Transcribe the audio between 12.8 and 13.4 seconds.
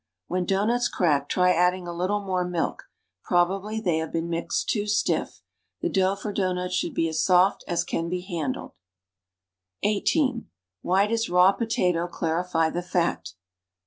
fat?